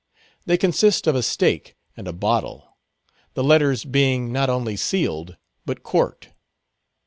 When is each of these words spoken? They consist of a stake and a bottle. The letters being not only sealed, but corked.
They 0.47 0.57
consist 0.57 1.05
of 1.05 1.13
a 1.13 1.21
stake 1.21 1.75
and 1.95 2.07
a 2.07 2.11
bottle. 2.11 2.75
The 3.35 3.43
letters 3.43 3.85
being 3.85 4.31
not 4.31 4.49
only 4.49 4.75
sealed, 4.75 5.37
but 5.63 5.83
corked. 5.83 6.29